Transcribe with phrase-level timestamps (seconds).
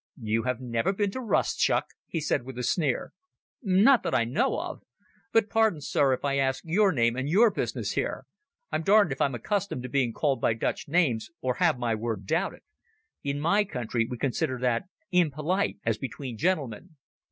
[0.19, 3.13] "You have never been to Rustchuk?" he said with a sneer.
[3.61, 4.81] "Not that I know of.
[5.31, 8.25] But, pardon me, Sir, if I ask your name and your business here.
[8.71, 12.25] I'm darned if I'm accustomed to be called by Dutch names or have my word
[12.25, 12.63] doubted.
[13.23, 16.95] In my country we consider that impolite as between gentlemen."